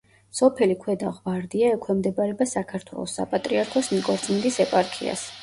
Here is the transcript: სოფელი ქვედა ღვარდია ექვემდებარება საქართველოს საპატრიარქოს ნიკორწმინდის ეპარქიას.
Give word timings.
სოფელი 0.37 0.77
ქვედა 0.85 1.11
ღვარდია 1.17 1.67
ექვემდებარება 1.75 2.49
საქართველოს 2.53 3.15
საპატრიარქოს 3.21 3.93
ნიკორწმინდის 3.95 4.61
ეპარქიას. 4.69 5.29